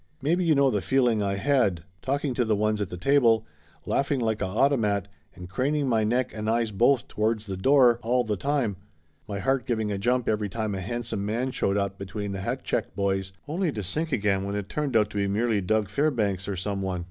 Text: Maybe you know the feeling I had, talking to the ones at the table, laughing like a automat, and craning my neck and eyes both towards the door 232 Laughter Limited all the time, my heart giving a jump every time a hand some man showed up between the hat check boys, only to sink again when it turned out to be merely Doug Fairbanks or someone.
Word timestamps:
Maybe 0.19 0.43
you 0.43 0.55
know 0.55 0.71
the 0.71 0.81
feeling 0.81 1.21
I 1.21 1.35
had, 1.35 1.83
talking 2.01 2.33
to 2.33 2.43
the 2.43 2.55
ones 2.55 2.81
at 2.81 2.89
the 2.89 2.97
table, 2.97 3.45
laughing 3.85 4.19
like 4.19 4.41
a 4.41 4.45
automat, 4.47 5.07
and 5.35 5.47
craning 5.47 5.87
my 5.87 6.03
neck 6.03 6.33
and 6.33 6.49
eyes 6.49 6.71
both 6.71 7.07
towards 7.07 7.45
the 7.45 7.55
door 7.55 7.99
232 8.01 8.03
Laughter 8.03 8.09
Limited 8.09 8.15
all 8.15 8.23
the 8.57 8.61
time, 8.67 8.77
my 9.27 9.37
heart 9.39 9.67
giving 9.67 9.91
a 9.91 9.99
jump 9.99 10.27
every 10.27 10.49
time 10.49 10.73
a 10.73 10.81
hand 10.81 11.05
some 11.05 11.23
man 11.23 11.51
showed 11.51 11.77
up 11.77 11.99
between 11.99 12.31
the 12.31 12.41
hat 12.41 12.63
check 12.63 12.95
boys, 12.95 13.31
only 13.47 13.71
to 13.71 13.83
sink 13.83 14.11
again 14.11 14.43
when 14.43 14.55
it 14.55 14.69
turned 14.69 14.97
out 14.97 15.11
to 15.11 15.17
be 15.17 15.27
merely 15.27 15.61
Doug 15.61 15.87
Fairbanks 15.87 16.47
or 16.47 16.55
someone. 16.55 16.99